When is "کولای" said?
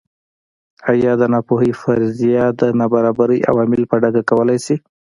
4.29-4.59